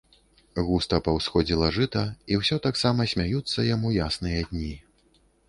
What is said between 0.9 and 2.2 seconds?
паўсходзіла жыта,